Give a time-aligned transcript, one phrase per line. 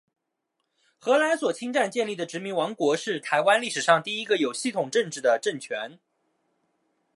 [0.97, 5.99] 荷兰所侵占建立的殖民王国，是台湾历史上第一个有系统统治的政权。